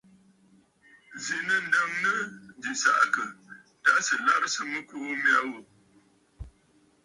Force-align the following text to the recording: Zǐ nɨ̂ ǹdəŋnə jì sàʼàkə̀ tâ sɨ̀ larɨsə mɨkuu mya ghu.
Zǐ 1.23 1.37
nɨ̂ 1.45 1.57
ǹdəŋnə 1.65 2.13
jì 2.61 2.71
sàʼàkə̀ 2.81 3.25
tâ 3.83 3.91
sɨ̀ 4.05 4.17
larɨsə 4.25 4.61
mɨkuu 4.71 5.11
mya 5.23 5.37
ghu. 5.49 5.59